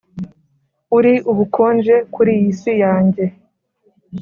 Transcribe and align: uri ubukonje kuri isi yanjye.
uri 0.97 1.13
ubukonje 1.31 1.95
kuri 2.13 2.33
isi 2.51 2.71
yanjye. 2.83 3.23